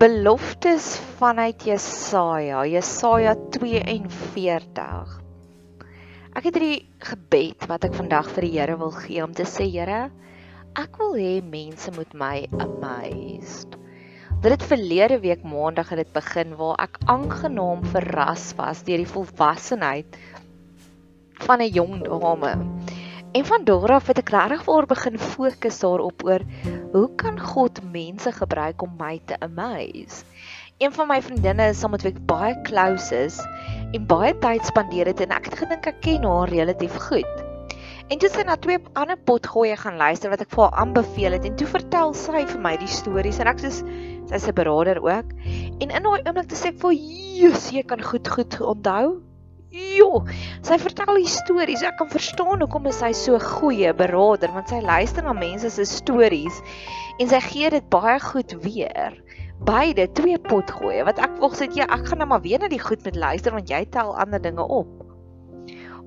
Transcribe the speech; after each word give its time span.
Beloftes 0.00 0.96
vanuit 1.18 1.60
Jesaja, 1.60 2.62
Jesaja 2.64 3.34
42. 3.52 5.10
Ek 6.32 6.46
het 6.46 6.56
hierdie 6.56 6.86
gebed 7.04 7.66
wat 7.68 7.84
ek 7.84 7.98
vandag 7.98 8.30
vir 8.32 8.46
die 8.46 8.52
Here 8.54 8.78
wil 8.80 8.94
gee 8.96 9.20
om 9.20 9.34
te 9.36 9.44
sê 9.44 9.66
Here, 9.68 10.06
ek 10.80 10.96
wil 11.02 11.18
hê 11.20 11.34
mense 11.44 11.92
moet 11.98 12.16
my 12.16 12.46
amazed. 12.64 13.76
Dit 14.40 14.54
het 14.54 14.64
verlede 14.70 15.20
week 15.20 15.44
maandag 15.44 15.92
het 15.92 16.00
dit 16.00 16.16
begin 16.16 16.56
waar 16.56 16.80
ek 16.86 16.96
aangenaam 17.04 17.84
verras 17.92 18.54
was 18.56 18.80
deur 18.88 19.04
die 19.04 19.12
volwassenheid 19.12 20.16
van 21.44 21.60
'n 21.60 21.74
jong 21.76 22.00
dame. 22.08 22.56
En 23.36 23.44
van 23.44 23.68
daar 23.68 24.00
af 24.00 24.08
het 24.08 24.24
ek 24.24 24.32
regtig 24.32 24.64
voor 24.64 24.88
begin 24.88 25.18
fokus 25.18 25.84
daarop 25.84 26.24
oor 26.24 26.40
hoe 26.92 27.08
kan 27.14 27.40
God 27.40 27.78
mense 27.92 28.32
gebruik 28.32 28.82
om 28.82 28.94
my 28.98 29.20
te 29.24 29.38
amaze? 29.40 30.24
Een 30.78 30.92
van 30.92 31.06
my 31.08 31.20
vriendinne 31.22 31.68
is 31.70 31.78
saam 31.78 31.92
met 31.94 32.02
wie 32.02 32.10
ek 32.14 32.22
baie 32.26 32.56
close 32.66 33.14
is 33.14 33.36
en 33.92 34.08
baie 34.10 34.32
tyd 34.42 34.64
spandeer 34.66 35.10
het 35.12 35.20
en 35.22 35.34
ek 35.36 35.50
het 35.50 35.58
gedink 35.60 35.86
ek 35.86 36.00
ken 36.06 36.26
haar 36.26 36.50
relatief 36.50 36.96
goed. 37.06 37.44
En 38.10 38.18
toe 38.18 38.30
sy 38.32 38.42
na 38.42 38.56
twee 38.58 38.80
ander 38.98 39.18
potgoeie 39.28 39.76
gaan 39.78 40.00
luister 40.00 40.32
wat 40.32 40.42
ek 40.42 40.50
vir 40.50 40.64
haar 40.64 40.82
aanbeveel 40.82 41.36
het 41.38 41.46
en 41.46 41.58
toe 41.60 41.68
vertel 41.70 42.14
sy 42.18 42.42
vir 42.42 42.62
my 42.64 42.74
die 42.80 42.90
stories 42.90 43.38
en 43.38 43.52
ek 43.52 43.62
sê 43.62 43.70
sy's 43.70 44.48
'n 44.50 44.56
beraader 44.58 44.98
ook. 44.98 45.30
En 45.78 45.94
in 45.94 46.02
daai 46.02 46.22
oomblik 46.26 46.48
toe 46.50 46.58
sê 46.58 46.74
ek 46.74 46.80
vir 46.82 46.96
Jesus, 46.96 47.70
jy 47.70 47.86
kan 47.86 48.02
goed 48.02 48.26
goed 48.26 48.58
onthou 48.60 49.20
Jo, 49.70 50.24
sy 50.66 50.80
vertel 50.82 51.20
stories. 51.30 51.84
Ek 51.86 51.94
kan 52.00 52.08
verstaan 52.10 52.58
hoekom 52.58 52.88
sy 52.90 53.12
so 53.14 53.38
goeie 53.38 53.92
beraader 53.94 54.50
want 54.50 54.72
sy 54.72 54.80
luister 54.82 55.22
na 55.22 55.30
mense 55.36 55.70
se 55.70 55.86
stories 55.86 56.58
en 57.22 57.30
sy 57.30 57.38
gee 57.44 57.70
dit 57.70 57.86
baie 57.92 58.16
goed 58.24 58.56
weer. 58.64 59.14
Beide 59.68 60.08
twee 60.18 60.40
pot 60.42 60.72
gooi 60.74 61.04
wat 61.06 61.22
ek 61.22 61.38
wou 61.38 61.52
sê 61.54 61.70
ja, 61.76 61.86
ek 61.86 62.08
gaan 62.08 62.18
nou 62.18 62.26
maar 62.32 62.42
weer 62.42 62.58
na 62.58 62.66
die 62.72 62.82
goed 62.82 63.06
met 63.06 63.14
luister 63.14 63.54
want 63.54 63.70
jy 63.70 63.84
tel 63.94 64.10
ander 64.18 64.42
dinge 64.42 64.66
op. 64.66 64.90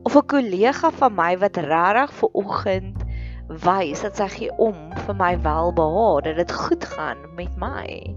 Of 0.04 0.20
'n 0.20 0.28
kollega 0.28 0.92
van 1.00 1.16
my 1.16 1.32
wat 1.40 1.56
regtig 1.56 2.20
ver 2.20 2.36
oggend 2.36 3.08
wys 3.48 4.04
dat 4.04 4.20
sy 4.20 4.28
gee 4.28 4.52
om 4.60 4.92
vir 5.08 5.16
my 5.16 5.38
welbehaag, 5.40 6.24
dat 6.28 6.36
dit 6.36 6.52
goed 6.52 6.84
gaan 6.84 7.24
met 7.40 7.56
my. 7.56 8.12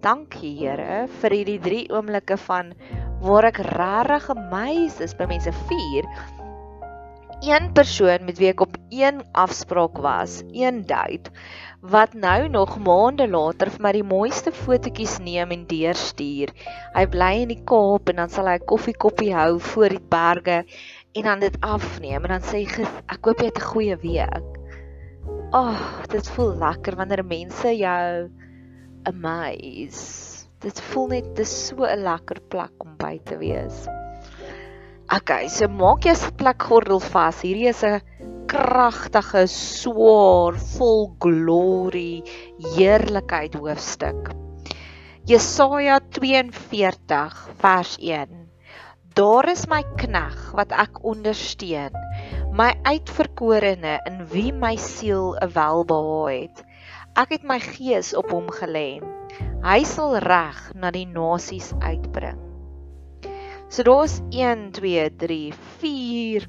Dankie 0.00 0.56
Here 0.56 1.04
vir 1.20 1.30
hierdie 1.30 1.60
3 1.60 1.90
oomblikke 1.92 2.36
van 2.48 2.72
waar 3.20 3.48
ek 3.48 3.62
regtig 3.72 4.30
amazed 4.30 5.00
is 5.00 5.14
by 5.16 5.26
mense 5.30 5.52
vier. 5.68 6.08
Een 7.44 7.68
persoon 7.76 8.24
met 8.24 8.38
wie 8.40 8.48
ek 8.48 8.62
op 8.64 8.76
een 8.88 9.20
afspraak 9.36 9.98
was, 10.00 10.42
een 10.52 10.86
date 10.88 11.30
wat 11.80 12.14
nou 12.14 12.48
nog 12.48 12.78
maande 12.82 13.28
later 13.28 13.70
vir 13.70 13.82
my 13.84 13.92
die 13.94 14.06
mooiste 14.06 14.50
fotootjies 14.52 15.18
neem 15.22 15.52
en 15.54 15.66
deurstuur. 15.70 16.50
Hy 16.96 17.04
bly 17.12 17.32
in 17.44 17.52
die 17.52 17.60
Kaap 17.68 18.10
en 18.10 18.22
dan 18.22 18.32
sal 18.32 18.48
hy 18.50 18.56
'n 18.58 18.66
koffiekoppie 18.72 19.34
hou 19.34 19.60
voor 19.60 19.94
die 19.94 20.06
berge 20.16 20.64
en 21.14 21.22
dan 21.22 21.40
dit 21.40 21.56
afneem 21.60 22.24
en 22.24 22.32
dan 22.36 22.42
sê 22.42 22.64
hy 22.64 22.86
ek 23.08 23.24
hoop 23.24 23.38
jy 23.40 23.46
het 23.52 23.58
'n 23.58 23.70
goeie 23.72 23.96
week. 23.96 24.48
Ag, 25.52 25.78
oh, 25.78 26.04
dit 26.10 26.28
voel 26.28 26.56
lekker 26.58 26.96
wanneer 26.96 27.24
mense 27.24 27.76
jou 27.76 28.30
amaze 29.04 30.35
dit 30.64 30.80
voel 30.90 31.08
net 31.08 31.28
dis 31.36 31.52
so 31.68 31.84
'n 31.84 32.02
lekker 32.02 32.40
plek 32.48 32.72
om 32.84 32.96
by 32.96 33.18
te 33.24 33.36
wees. 33.36 33.86
Okay, 35.06 35.48
so 35.48 35.68
maak 35.68 36.04
jy 36.04 36.14
se 36.14 36.32
plek 36.34 36.62
gordel 36.62 37.00
vas. 37.00 37.42
Hierdie 37.44 37.68
is 37.68 37.82
'n 37.84 38.00
kragtige, 38.50 39.46
swaar, 39.46 40.56
vol 40.78 41.14
glory, 41.20 42.22
heerlikheid 42.74 43.54
hoofstuk. 43.54 44.32
Jesaja 45.26 46.00
42 46.10 47.48
vers 47.58 47.96
1. 48.00 48.46
Daar 49.14 49.48
is 49.48 49.66
my 49.68 49.82
knegg 49.96 50.52
wat 50.54 50.72
ek 50.72 50.98
ondersteun, 51.02 51.94
my 52.52 52.72
uitverkorene 52.84 53.98
in 54.06 54.20
wie 54.32 54.52
my 54.52 54.76
siel 54.76 55.34
'n 55.40 55.50
welbehae 55.54 56.42
het. 56.42 56.64
Ek 57.16 57.30
het 57.32 57.44
my 57.48 57.58
gees 57.58 58.14
op 58.14 58.30
hom 58.30 58.50
gelê. 58.50 59.00
Hy 59.66 59.82
sal 59.82 60.12
reg 60.22 60.58
na 60.78 60.92
die 60.94 61.08
nasies 61.10 61.72
uitbring. 61.82 62.38
So 63.66 63.82
daar's 63.82 64.20
1 64.30 64.60
2 64.76 65.08
3 65.18 65.38
4 65.80 66.44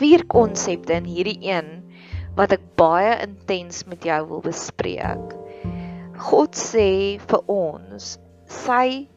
vier 0.00 0.24
konsepte 0.28 0.92
in 0.98 1.08
hierdie 1.08 1.38
een 1.48 1.70
wat 2.36 2.52
ek 2.52 2.66
baie 2.76 3.14
intens 3.24 3.86
met 3.88 4.04
jou 4.04 4.18
wil 4.34 4.44
bespreek. 4.44 5.32
God 6.28 6.60
sê 6.60 7.16
vir 7.16 7.48
ons, 7.48 8.10
sy 8.44 9.08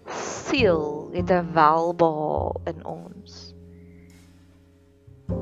siel 0.48 1.12
het 1.18 1.28
'n 1.28 1.52
welbehae 1.60 2.72
in 2.72 2.88
ons. 2.88 3.36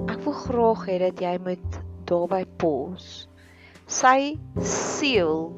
Ek 0.09 0.17
wil 0.25 0.37
graag 0.49 0.89
hê 0.89 0.97
dat 1.05 1.21
jy 1.21 1.37
moet 1.45 1.81
daarby 2.09 2.41
pause 2.57 3.29
sy 3.85 4.33
siel 4.65 5.53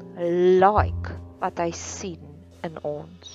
like 0.60 1.12
wat 1.40 1.60
hy 1.62 1.70
sien 1.72 2.20
in 2.66 2.76
ons. 2.84 3.30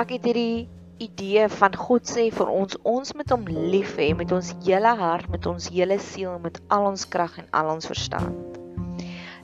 Ek 0.00 0.14
het 0.14 0.24
hierdie 0.24 0.68
idee 1.04 1.44
van 1.52 1.76
God 1.76 2.08
sê 2.08 2.30
vir 2.32 2.48
ons 2.48 2.78
ons 2.88 3.12
moet 3.18 3.34
hom 3.34 3.44
lief 3.44 3.98
hê 4.00 4.14
met 4.16 4.32
ons 4.32 4.54
hele 4.64 4.94
hart, 4.96 5.28
met 5.28 5.44
ons 5.46 5.68
hele 5.68 5.98
siel, 6.00 6.38
met 6.40 6.56
al 6.72 6.88
ons 6.88 7.04
krag 7.12 7.36
en 7.42 7.50
al 7.52 7.74
ons 7.74 7.90
verstand. 7.90 8.56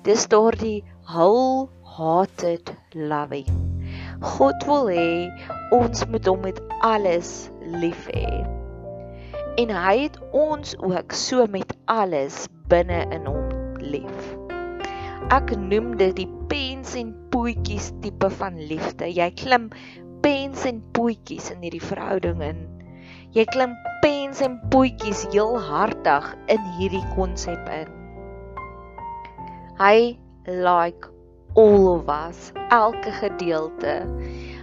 Dis 0.09 0.25
daardie 0.33 0.81
wholehearted 1.13 2.73
loving. 2.97 3.51
God 4.25 4.65
wil 4.71 4.89
hê 4.89 5.29
ons 5.77 6.07
moet 6.09 6.33
hom 6.33 6.41
met 6.49 6.65
alles 6.81 7.51
lief 7.77 8.09
hê. 8.09 8.41
En 9.61 9.77
hy 9.77 9.97
het 10.07 10.17
ons 10.33 10.79
ook 10.81 11.13
so 11.13 11.45
met 11.53 11.77
alles 11.93 12.47
binne 12.73 13.05
in 13.13 13.29
hom 13.29 13.42
lief. 13.93 14.33
Ek 15.33 15.53
noem 15.57 15.95
dit 16.01 16.17
die 16.19 16.29
pens 16.51 16.97
en 16.99 17.13
poetjies 17.33 17.93
tipe 18.03 18.29
van 18.41 18.59
liefde. 18.69 19.09
Jy 19.09 19.31
klim 19.39 19.71
pens 20.25 20.67
en 20.69 20.83
poetjies 20.97 21.51
in 21.55 21.63
hierdie 21.65 21.83
verhouding 21.83 22.43
in. 22.45 22.63
Jy 23.33 23.47
klim 23.49 23.73
pens 24.03 24.43
en 24.45 24.59
poetjies 24.73 25.25
heel 25.33 25.57
hartig 25.71 26.29
in 26.53 26.67
hierdie 26.77 27.05
konsep 27.15 27.71
in. 27.73 27.89
Hy 29.81 30.19
like 30.47 31.09
all 31.57 31.89
of 31.95 32.11
us, 32.13 32.51
elke 32.71 33.13
gedeelte. 33.21 34.03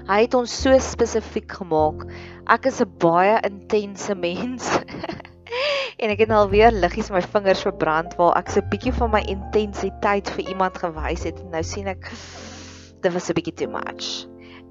Hy 0.09 0.19
het 0.25 0.37
ons 0.37 0.53
so 0.63 0.73
spesifiek 0.81 1.51
gemaak. 1.59 2.05
Ek 2.49 2.69
is 2.69 2.81
'n 2.81 2.93
baie 3.01 3.37
intense 3.45 4.15
mens. 4.15 4.69
en 5.99 6.13
ek 6.13 6.23
het 6.23 6.31
nou 6.31 6.39
alweer 6.45 6.71
liggies 6.71 7.11
my 7.11 7.21
vingers 7.33 7.61
verbrand 7.67 8.15
waar 8.19 8.37
ek 8.39 8.51
so 8.53 8.61
'n 8.61 8.71
bietjie 8.71 8.95
van 8.95 9.11
my 9.11 9.21
intensiteit 9.27 10.29
vir 10.35 10.47
iemand 10.53 10.77
gewys 10.79 11.25
het 11.27 11.39
en 11.43 11.51
nou 11.51 11.63
sien 11.63 11.87
ek 11.91 12.11
dit 13.03 13.11
was 13.13 13.29
'n 13.29 13.35
bietjie 13.35 13.55
too 13.55 13.67
much. 13.67 14.27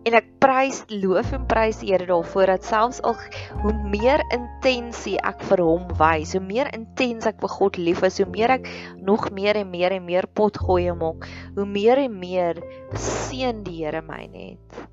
En 0.06 0.14
ek 0.14 0.28
prys 0.40 0.84
loof 0.88 1.32
en 1.32 1.44
prys 1.46 1.80
Here 1.80 2.06
daarvoor 2.06 2.46
dat 2.46 2.64
selfs 2.64 3.02
al 3.02 3.16
hoe 3.62 3.74
meer 3.92 4.22
intensie 4.32 5.18
ek 5.20 5.42
vir 5.50 5.60
hom 5.60 5.88
wys, 5.98 6.32
hoe 6.32 6.40
meer 6.40 6.72
intens 6.72 7.26
ek 7.26 7.40
vir 7.40 7.48
God 7.48 7.76
lief 7.76 8.02
is, 8.02 8.18
hoe 8.18 8.30
meer 8.30 8.50
ek 8.50 8.68
nog 8.96 9.30
meer 9.30 9.56
en 9.56 9.70
meer 9.70 9.92
en 9.92 10.04
meer 10.04 10.26
pot 10.26 10.56
gooi 10.56 10.92
maak, 10.92 11.28
hoe 11.56 11.66
meer 11.66 11.98
en 11.98 12.18
meer 12.18 12.62
seën 12.94 13.64
die 13.64 13.84
Here 13.84 14.00
my 14.00 14.26
net 14.32 14.88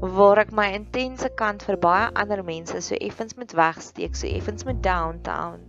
waar 0.00 0.42
ek 0.42 0.52
my 0.52 0.66
intense 0.76 1.28
kant 1.40 1.62
vir 1.64 1.78
baie 1.80 2.08
ander 2.20 2.42
mense 2.44 2.80
so 2.84 2.98
effens 3.00 3.36
met 3.40 3.54
wegsteek, 3.56 4.16
so 4.16 4.28
effens 4.28 4.66
met 4.68 4.82
downtown, 4.84 5.62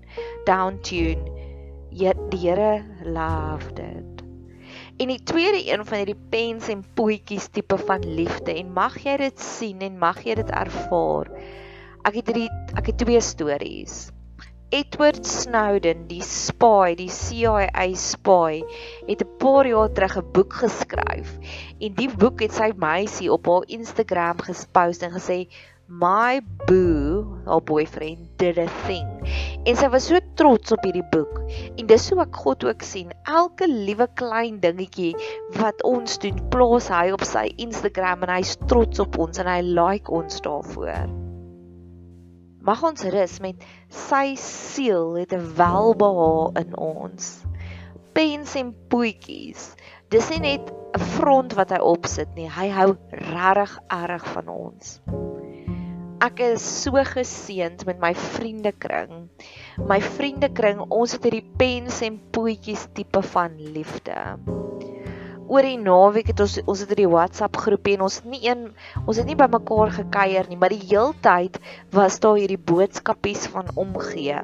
down 0.45 0.81
tune. 0.83 1.23
Yet 1.91 2.19
die 2.31 2.41
Here 2.43 2.83
love 3.07 3.71
dit. 3.77 4.23
En 4.97 5.07
die 5.13 5.23
tweede 5.23 5.61
een 5.63 5.85
van 5.85 6.01
hierdie 6.01 6.19
pens 6.29 6.67
en 6.73 6.83
poetjies 6.97 7.47
tipe 7.55 7.77
van 7.77 8.03
liefde 8.03 8.53
en 8.57 8.73
mag 8.73 8.97
jy 9.05 9.15
dit 9.21 9.39
sien 9.39 9.81
en 9.85 9.97
mag 10.01 10.19
jy 10.25 10.35
dit 10.41 10.51
ervaar. 10.51 11.31
Ek 12.03 12.19
het 12.19 12.33
hierdie 12.33 12.49
ek 12.75 12.91
het 12.91 12.99
twee 12.99 13.21
stories. 13.23 14.07
Edward 14.69 15.23
Snowden, 15.23 16.09
die 16.09 16.19
spy, 16.27 16.91
die 16.99 17.07
CIA 17.07 17.85
spy, 17.95 18.65
het 19.07 19.21
'n 19.23 19.37
paar 19.39 19.63
jaar 19.63 19.87
terug 19.95 20.17
'n 20.19 20.31
boek 20.35 20.53
geskryf. 20.59 21.29
En 21.79 21.93
die 21.95 22.09
boek 22.11 22.41
het 22.43 22.51
sy 22.51 22.73
meisie 22.75 23.31
op 23.31 23.47
haar 23.47 23.63
Instagram 23.67 24.41
gespost 24.43 25.03
en 25.03 25.11
gesê 25.11 25.47
my 25.87 26.41
boo, 26.67 27.23
haar 27.45 27.63
boyfriend 27.63 28.27
did 28.37 28.57
a 28.57 28.67
thing. 28.87 29.07
En 29.63 29.75
sy 29.75 29.87
was 29.87 30.07
so 30.07 30.19
trots 30.35 30.71
op 30.71 30.83
hierdie 30.83 31.09
boek. 31.11 31.39
En 31.77 31.87
dis 31.87 32.09
hoe 32.09 32.19
ek 32.21 32.35
God 32.35 32.65
ook 32.65 32.81
sien. 32.81 33.13
Elke 33.23 33.67
liewe 33.71 34.07
klein 34.15 34.59
dingetjie 34.59 35.15
wat 35.55 35.83
ons 35.83 36.19
doen, 36.19 36.43
plaas 36.49 36.89
hy 36.89 37.11
op 37.11 37.23
sy 37.23 37.53
Instagram 37.55 38.27
en 38.27 38.35
hy's 38.35 38.57
trots 38.67 38.99
op 38.99 39.17
ons 39.17 39.39
en 39.39 39.47
hy 39.47 39.61
like 39.61 40.11
ons 40.11 40.41
daarvoor 40.41 41.26
mag 42.67 42.83
ons 42.83 43.05
rus 43.13 43.37
met 43.39 43.61
sy 43.87 44.35
siel 44.41 45.15
het 45.15 45.33
'n 45.33 45.53
welbehae 45.55 46.63
in 46.63 46.75
ons. 46.75 47.29
Pens 48.13 48.55
en 48.59 48.73
poetjies. 48.91 49.75
Dis 50.11 50.29
nie 50.29 50.39
net 50.39 50.73
'n 50.97 50.99
front 51.15 51.55
wat 51.55 51.71
hy 51.71 51.79
opsit 51.79 52.35
nie. 52.35 52.49
Hy 52.49 52.67
hou 52.69 52.97
regtig 53.11 53.79
erg 53.87 54.27
van 54.35 54.47
ons. 54.47 54.99
Ek 56.19 56.39
is 56.39 56.83
so 56.83 56.91
geseënd 56.91 57.85
met 57.85 57.99
my 57.99 58.13
vriendekring. 58.13 59.29
My 59.77 60.01
vriendekring, 60.01 60.79
ons 60.89 61.11
het 61.11 61.23
hierdie 61.23 61.49
pens 61.57 62.01
en 62.01 62.19
poetjies 62.31 62.87
tipe 62.93 63.21
van 63.21 63.55
liefde 63.55 64.17
oor 65.47 65.63
die 65.63 65.77
naweek 65.79 66.33
het 66.33 66.41
ons 66.43 66.57
ons 66.65 66.81
het 66.83 66.91
in 66.95 67.01
die 67.01 67.11
WhatsApp 67.11 67.57
groepie 67.63 67.95
en 67.95 68.03
ons 68.07 68.19
het 68.19 68.27
nie 68.27 68.41
een 68.43 68.65
ons 69.05 69.17
het 69.19 69.27
nie 69.27 69.37
by 69.39 69.47
mekaar 69.51 69.93
gekuier 69.95 70.49
nie, 70.49 70.59
maar 70.59 70.75
die 70.75 70.83
heeltyd 70.89 71.59
was 71.95 72.19
daar 72.23 72.39
hierdie 72.39 72.59
boodskapies 72.59 73.47
van 73.53 73.71
omgee. 73.75 74.41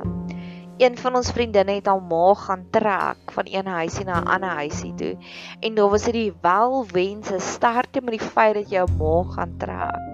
Een 0.81 0.97
van 0.97 1.19
ons 1.19 1.29
vriendinne 1.35 1.75
het 1.77 1.91
haar 1.91 2.01
ma 2.01 2.33
gaan 2.39 2.65
trek 2.73 3.35
van 3.35 3.51
een 3.51 3.67
huisie 3.67 4.07
na 4.07 4.21
'n 4.21 4.31
ander 4.37 4.57
huisie 4.63 4.93
toe. 4.95 5.13
En 5.59 5.75
daar 5.75 5.89
was 5.89 6.05
hierdie 6.05 6.33
welwense 6.41 7.39
sterkte 7.39 8.01
met 8.01 8.19
die 8.19 8.27
feit 8.27 8.55
dat 8.55 8.69
jou 8.69 8.87
ma 8.97 9.23
gaan 9.35 9.57
trek 9.57 10.12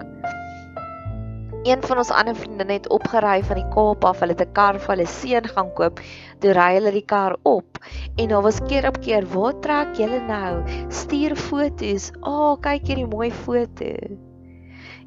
een 1.62 1.82
van 1.82 1.98
ons 2.00 2.10
ander 2.10 2.36
vriendinne 2.36 2.72
het 2.72 2.88
opgery 2.88 3.42
van 3.44 3.58
die 3.60 3.68
Kaap 3.74 4.04
af, 4.08 4.20
hulle 4.22 4.32
het 4.32 4.46
'n 4.46 4.52
kar 4.56 4.78
vir 4.80 4.94
hulle 4.94 5.06
seun 5.06 5.46
gaan 5.48 5.72
koop. 5.74 6.00
Toe 6.40 6.52
ry 6.56 6.74
hulle 6.74 6.92
die 6.92 7.04
kar 7.04 7.36
op 7.42 7.78
en 8.16 8.28
daar 8.28 8.42
was 8.42 8.60
keer 8.68 8.88
op 8.88 9.00
keer, 9.00 9.26
"Waar 9.34 9.60
trek 9.60 9.94
julle 9.96 10.20
nou? 10.20 10.64
Stuur 10.88 11.36
foto's. 11.36 12.12
O, 12.22 12.30
oh, 12.30 12.60
kyk 12.60 12.86
hierdie 12.86 13.06
mooi 13.06 13.30
foto." 13.30 13.92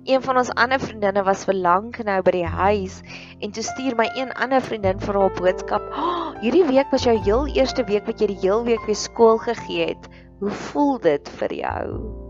Een 0.04 0.22
van 0.22 0.38
ons 0.38 0.50
ander 0.50 0.80
vriendinne 0.80 1.24
was 1.24 1.46
vir 1.46 1.56
lank 1.56 2.04
nou 2.04 2.22
by 2.22 2.32
die 2.32 2.46
huis 2.46 3.02
en 3.40 3.52
toe 3.52 3.64
stuur 3.64 3.96
my 3.96 4.10
een 4.16 4.32
ander 4.34 4.62
vriendin 4.62 5.00
vir 5.00 5.20
haar 5.20 5.32
boodskap, 5.32 5.82
oh, 5.82 6.42
"Hierdie 6.42 6.68
week 6.68 6.92
was 6.92 7.04
jou 7.04 7.18
heel 7.18 7.48
eerste 7.48 7.84
week 7.84 8.06
wat 8.06 8.20
jy 8.20 8.28
die 8.28 8.42
heel 8.42 8.64
week 8.64 8.86
weer 8.86 8.96
skool 8.96 9.38
gegee 9.38 9.88
het. 9.88 10.10
Hoe 10.40 10.52
voel 10.52 11.00
dit 11.00 11.30
vir 11.30 11.54
jou?" 11.54 12.23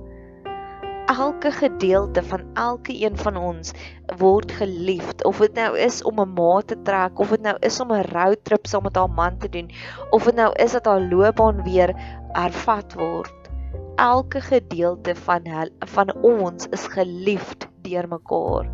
Elke 1.05 1.51
gedeelte 1.51 2.23
van 2.23 2.41
elke 2.53 2.93
een 3.03 3.17
van 3.17 3.37
ons 3.37 3.71
word 4.17 4.51
geliefd. 4.51 5.23
Of 5.25 5.37
dit 5.37 5.53
nou 5.53 5.77
is 5.77 6.03
om 6.03 6.19
'n 6.19 6.33
ma 6.33 6.61
te 6.65 6.81
trek 6.81 7.19
of 7.19 7.29
dit 7.29 7.41
nou 7.41 7.55
is 7.59 7.79
om 7.79 7.91
'n 7.91 8.07
roadtrip 8.11 8.65
saam 8.67 8.83
met 8.83 8.95
haar 8.95 9.09
man 9.09 9.37
te 9.37 9.49
doen 9.49 9.71
of 10.09 10.23
dit 10.23 10.35
nou 10.35 10.51
is 10.53 10.71
dat 10.71 10.85
haar 10.85 11.01
loopbaan 11.01 11.63
weer 11.63 11.93
hervat 12.31 12.93
word. 12.93 13.49
Elke 13.95 14.41
gedeelte 14.41 15.15
van 15.15 15.45
hel, 15.45 15.69
van 15.79 16.13
ons 16.21 16.67
is 16.67 16.87
geliefd 16.87 17.67
deur 17.81 18.07
mekaar. 18.07 18.69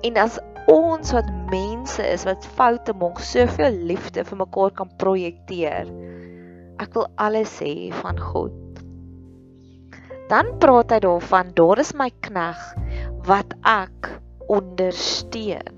En 0.00 0.16
as 0.16 0.38
ons 0.66 1.12
wat 1.12 1.30
mense 1.50 2.02
is 2.02 2.24
wat 2.24 2.46
foute 2.46 2.92
maak 2.92 3.18
soveel 3.18 3.72
liefde 3.72 4.24
vir 4.24 4.36
mekaar 4.36 4.70
kan 4.70 4.90
projekteer 4.96 5.86
ek 6.78 6.94
wil 6.94 7.08
alles 7.18 7.50
sê 7.58 7.90
van 8.02 8.18
God 8.22 8.67
Dan 10.28 10.58
praat 10.60 10.92
hy 10.92 11.00
daarvan, 11.00 11.52
daar 11.56 11.80
is 11.80 11.94
my 11.96 12.10
knegg 12.26 12.60
wat 13.28 13.54
ek 13.64 14.10
ondersteun. 14.52 15.76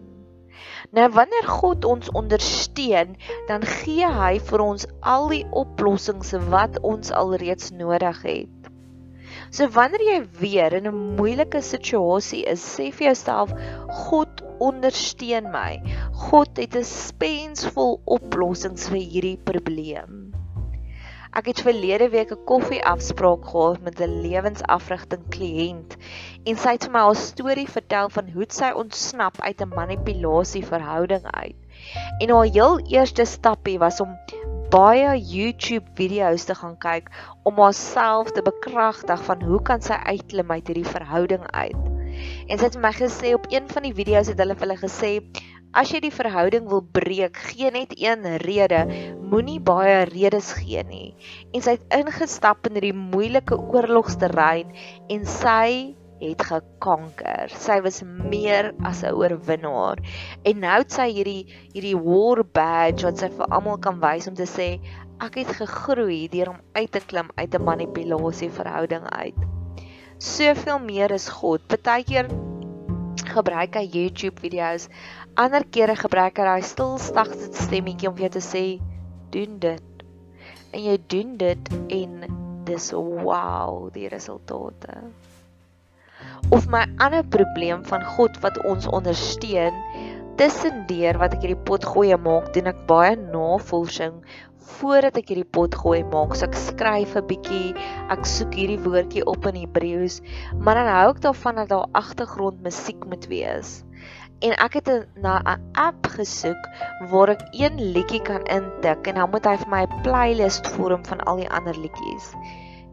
Nou 0.91 1.07
wanneer 1.15 1.47
God 1.47 1.87
ons 1.87 2.11
ondersteun, 2.19 3.15
dan 3.47 3.63
gee 3.63 4.09
hy 4.11 4.33
vir 4.49 4.65
ons 4.65 4.89
al 5.07 5.29
die 5.31 5.45
oplossings 5.55 6.33
wat 6.51 6.81
ons 6.83 7.13
alreeds 7.15 7.71
nodig 7.79 8.25
het. 8.27 8.71
So 9.55 9.71
wanneer 9.75 10.03
jy 10.07 10.19
weer 10.41 10.75
in 10.79 10.91
'n 10.91 11.15
moeilike 11.19 11.63
situasie 11.63 12.43
is, 12.51 12.63
sê 12.63 12.91
vir 12.91 13.07
jouself, 13.11 13.55
God 14.07 14.43
ondersteun 14.59 15.51
my. 15.55 15.79
God 16.27 16.59
het 16.59 16.75
'n 16.75 16.85
spensvol 16.85 18.01
oplossings 18.19 18.89
vir 18.91 19.03
hierdie 19.15 19.39
probleem. 19.45 20.30
Ek 21.31 21.47
het 21.47 21.61
verlede 21.63 22.09
week 22.11 22.33
'n 22.35 22.45
koffieafspraak 22.45 23.45
gehad 23.51 23.83
met 23.87 24.01
'n 24.03 24.15
lewensafrigting 24.23 25.29
kliënt 25.35 25.93
en 26.45 26.57
sy 26.57 26.73
het 26.75 26.87
vir 26.87 26.93
my 26.93 27.03
haar 27.07 27.21
storie 27.21 27.69
vertel 27.71 28.09
van 28.15 28.33
hoe 28.35 28.47
sy 28.49 28.71
ontsnap 28.83 29.39
uit 29.41 29.63
'n 29.63 29.75
manipulasie 29.75 30.65
verhouding 30.67 31.25
uit. 31.31 31.55
En 32.19 32.35
haar 32.35 32.51
heel 32.57 32.81
eerste 32.97 33.25
stappie 33.25 33.79
was 33.79 34.01
om 34.01 34.17
baie 34.71 35.13
YouTube 35.19 35.87
video's 35.95 36.45
te 36.45 36.55
gaan 36.55 36.77
kyk 36.79 37.11
om 37.43 37.63
haarself 37.63 38.31
te 38.31 38.43
bekragtig 38.43 39.25
van 39.25 39.43
hoe 39.43 39.63
kan 39.63 39.81
sy 39.81 40.03
uitklim 40.03 40.51
uit 40.51 40.67
hierdie 40.67 40.93
verhouding 40.97 41.47
uit. 41.51 41.79
En 42.47 42.59
sy 42.59 42.65
het 42.65 42.81
my 42.81 42.93
gesê 42.93 43.35
op 43.35 43.47
een 43.49 43.69
van 43.69 43.83
die 43.83 43.95
video's 43.95 44.27
het 44.27 44.39
hulle 44.39 44.59
vir 44.59 44.67
hulle 44.67 44.83
gesê 44.83 45.13
As 45.71 45.93
jy 45.95 46.01
die 46.03 46.11
verhouding 46.11 46.65
wil 46.67 46.81
breek, 46.83 47.37
gee 47.53 47.71
net 47.71 47.93
een 47.95 48.25
rede, 48.43 48.81
moenie 49.31 49.61
baie 49.63 50.03
redes 50.09 50.49
gee 50.59 50.83
nie. 50.83 51.15
En 51.55 51.63
sy 51.63 51.77
het 51.77 51.95
ingestap 51.95 52.67
in 52.67 52.75
hierdie 52.75 52.97
moeilike 52.97 53.55
oorlogsterrein 53.55 54.73
en 55.15 55.29
sy 55.31 55.95
het 56.21 56.43
gekanker. 56.49 57.55
Sy 57.55 57.79
was 57.87 58.03
meer 58.03 58.73
as 58.83 59.05
'n 59.05 59.15
oorwinnaar. 59.15 60.03
En 60.43 60.61
nou 60.67 60.79
het 60.83 60.93
sy 60.93 61.07
hierdie 61.07 61.47
hierdie 61.73 61.97
war 61.97 62.43
badge 62.45 63.07
wat 63.07 63.23
sy 63.23 63.31
vir 63.31 63.47
almal 63.47 63.79
kan 63.79 64.03
wys 64.03 64.27
om 64.27 64.35
te 64.35 64.51
sê 64.51 64.81
ek 65.21 65.39
het 65.39 65.57
gegroei 65.63 66.29
deur 66.29 66.51
om 66.51 66.61
uit 66.75 66.93
te 66.93 67.01
klim 67.01 67.31
uit 67.37 67.55
'n 67.55 67.65
manipulasie 67.65 68.51
verhouding 68.51 69.07
uit. 69.07 69.39
Soveel 70.19 70.79
meer 70.79 71.11
is 71.11 71.29
God. 71.29 71.61
Partykeer 71.69 72.27
gebruik 73.31 73.77
hy 73.79 73.87
YouTube 73.87 74.41
video's 74.43 74.89
Ander 75.39 75.65
kere 75.65 75.95
gebruik 75.97 76.39
hy 76.41 76.45
daai 76.47 76.65
stil 76.67 76.99
sagte 76.99 77.51
stemmetjie 77.55 78.11
om 78.11 78.17
vir 78.19 78.27
jou 78.27 78.33
te 78.37 78.43
sê 78.45 78.65
doen 79.35 79.59
dit. 79.63 80.05
En 80.75 80.83
jy 80.83 80.97
doen 81.13 81.37
dit 81.39 81.71
en 81.97 82.17
dis 82.67 82.91
wow, 82.95 83.87
die 83.95 84.09
resultate. 84.11 84.97
Of 86.51 86.67
my 86.69 86.83
ander 86.99 87.23
probleem 87.25 87.85
van 87.87 88.05
God 88.17 88.37
wat 88.43 88.59
ons 88.69 88.89
ondersteun, 88.91 89.77
tussendeur 90.41 91.19
wat 91.21 91.35
ek 91.37 91.43
hierdie 91.45 91.65
pot 91.69 91.85
gooi 91.85 92.15
maak, 92.17 92.47
doen 92.55 92.71
ek 92.71 92.79
baie 92.89 93.13
navorsing 93.21 94.23
voordat 94.79 95.19
ek 95.21 95.33
hierdie 95.33 95.51
pot 95.57 95.75
gooi 95.77 96.01
maak. 96.15 96.33
So 96.39 96.47
ek 96.47 96.57
skryf 96.57 97.13
'n 97.19 97.27
bietjie, 97.29 97.75
ek 98.15 98.25
soek 98.25 98.57
hierdie 98.57 98.81
woordjie 98.87 99.27
op 99.29 99.45
in 99.51 99.59
Hebreëus, 99.61 100.21
maar 100.57 100.81
dan 100.81 100.89
hou 100.95 101.11
ek 101.13 101.21
daarvan 101.27 101.61
dat 101.61 101.69
daar 101.75 101.93
agtergrondmusiek 101.93 103.05
moet 103.05 103.29
wees. 103.29 103.85
En 104.41 104.57
ek 104.65 104.81
het 104.81 104.89
na 105.21 105.43
'n 105.45 105.61
app 105.77 106.09
gesoek 106.17 106.63
waar 107.13 107.37
ek 107.37 107.45
een 107.53 107.77
liedjie 107.93 108.23
kan 108.25 108.41
intik 108.49 109.07
en 109.13 109.21
dan 109.21 109.31
moet 109.31 109.45
hy 109.45 109.57
vir 109.61 109.69
my 109.69 109.83
'n 109.85 110.03
playlist 110.09 110.65
vorm 110.73 111.05
van 111.05 111.21
al 111.29 111.37
die 111.37 111.51
ander 111.51 111.77
liedjies. 111.77 112.33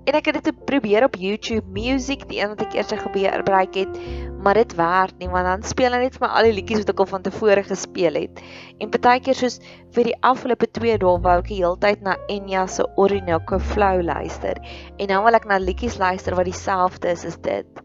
En 0.08 0.16
ek 0.16 0.30
het 0.32 0.40
dit 0.40 0.60
probeer 0.66 1.04
op 1.04 1.18
YouTube 1.20 1.68
Music, 1.76 2.22
die 2.30 2.40
een 2.40 2.54
wat 2.54 2.62
ek 2.64 2.78
eers 2.78 2.94
gebruik 2.96 3.76
het, 3.76 3.98
maar 4.40 4.56
dit 4.56 4.76
werk 4.80 5.18
nie 5.20 5.28
want 5.28 5.48
dan 5.50 5.66
speel 5.68 5.92
hy 5.92 6.06
net 6.06 6.16
vir 6.16 6.24
my 6.24 6.30
al 6.40 6.48
die 6.48 6.54
liedjies 6.56 6.86
wat 6.86 6.94
ek 6.94 7.02
al 7.04 7.10
van 7.10 7.26
tevore 7.26 7.64
gespeel 7.68 8.20
het. 8.22 8.40
En 8.80 8.94
partykeer 8.94 9.36
soos 9.36 9.58
vir 9.98 10.08
die 10.08 10.16
afgelope 10.30 10.70
2 10.80 11.02
dae 11.04 11.18
wou 11.26 11.36
ek 11.42 11.52
die 11.52 11.60
hele 11.60 11.76
tyd 11.84 12.06
na 12.06 12.16
Enya 12.32 12.64
se 12.72 12.88
Orinoco 12.96 13.60
Flow 13.74 14.00
luister 14.06 14.62
en 14.96 15.12
nou 15.12 15.20
wil 15.28 15.42
ek 15.42 15.50
na 15.50 15.60
liedjies 15.60 16.00
luister 16.00 16.40
wat 16.40 16.48
dieselfde 16.48 17.12
is 17.12 17.28
as 17.28 17.38
dit. 17.44 17.84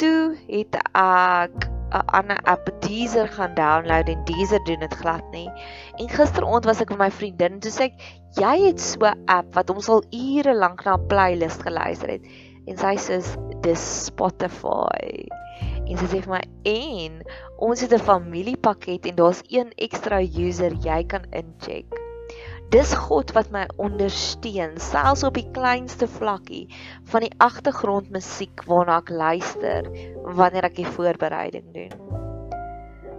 Toe 0.00 0.34
het 0.48 0.80
ek 0.96 1.68
'n 1.94 2.06
ander 2.18 2.40
app 2.42 2.70
Deezer 2.82 3.28
gaan 3.28 3.54
download 3.54 4.08
en 4.08 4.24
Deezer 4.24 4.64
doen 4.64 4.80
dit 4.80 4.94
glad 4.94 5.22
nie. 5.30 5.50
En 5.96 6.08
gisteraand 6.08 6.64
was 6.64 6.80
ek 6.80 6.88
met 6.88 6.98
my 6.98 7.10
vriendin 7.10 7.52
en 7.52 7.60
toe 7.60 7.70
sê 7.70 7.86
ek, 7.90 7.94
"Jy 8.40 8.54
het 8.66 8.80
so 8.80 9.06
'n 9.06 9.22
app 9.26 9.54
wat 9.54 9.70
ons 9.70 9.88
al 9.88 10.02
ure 10.10 10.54
lank 10.54 10.84
na 10.84 10.96
'n 10.96 11.06
playlist 11.06 11.62
geluister 11.62 12.08
het." 12.08 12.26
En 12.66 12.76
sy 12.76 12.94
sê, 12.96 13.20
"Dis 13.60 14.04
Spotify." 14.04 15.28
En 15.86 15.96
sy 15.96 16.06
sê 16.06 16.22
vir 16.22 16.32
my, 16.32 16.44
"En 16.64 17.22
ons 17.58 17.80
het 17.80 17.92
'n 17.92 17.98
familiepakket 17.98 19.06
en 19.06 19.14
daar's 19.14 19.42
een 19.48 19.72
ekstra 19.76 20.20
user 20.20 20.72
jy 20.72 21.04
kan 21.04 21.24
incheck." 21.30 22.03
Dis 22.72 22.94
God 22.96 23.34
wat 23.36 23.50
my 23.54 23.66
ondersteun, 23.76 24.78
selfs 24.80 25.24
op 25.26 25.36
die 25.36 25.46
kleinste 25.54 26.08
vlakkie 26.10 26.64
van 27.12 27.26
die 27.26 27.34
agtergrondmusiek 27.44 28.64
waarna 28.70 29.02
ek 29.02 29.12
luister 29.12 29.90
wanneer 30.38 30.70
ek 30.70 30.78
die 30.80 30.88
voorbereiding 30.96 31.68
doen. 31.76 32.14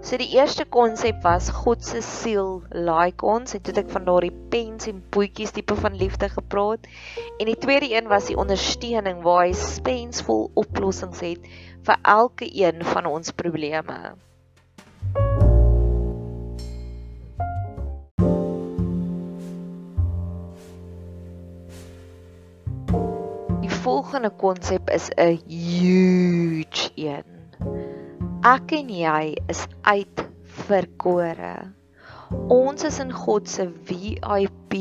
So 0.06 0.20
die 0.22 0.36
eerste 0.38 0.68
konsep 0.70 1.24
was 1.26 1.48
God 1.50 1.82
se 1.86 2.02
siel 2.06 2.60
like 2.70 3.26
ons 3.26 3.56
en 3.58 3.62
toe 3.64 3.74
het 3.74 3.80
ek 3.86 3.94
van 3.94 4.04
daardie 4.06 4.36
pens 4.54 4.86
en 4.92 5.00
boetjies 5.16 5.56
tipe 5.56 5.78
van 5.80 5.98
liefde 5.98 6.30
gepraat. 6.30 6.86
En 7.40 7.50
die 7.50 7.58
tweede 7.58 7.90
een 7.90 8.12
was 8.12 8.30
die 8.30 8.38
ondersteuning 8.38 9.24
waar 9.26 9.48
hy 9.48 9.56
spensvol 9.58 10.52
oplossings 10.62 11.26
het 11.26 11.50
vir 11.90 11.98
elke 12.18 12.46
een 12.54 12.86
van 12.86 13.10
ons 13.10 13.34
probleme. 13.34 13.98
Volgende 23.96 24.32
konsep 24.36 24.90
is 24.90 25.08
'n 25.16 25.40
huge 25.48 26.92
een. 26.96 27.28
Ek 28.44 28.72
en 28.72 28.90
jy 28.90 29.38
is 29.48 29.62
uitverkore. 29.82 31.72
Ons 32.48 32.84
is 32.84 33.00
in 33.00 33.14
God 33.14 33.50
se 33.50 33.70
VIP 33.88 34.74